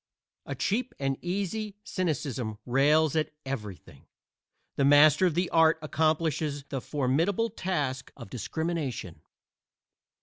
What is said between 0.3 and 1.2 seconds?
A cheap and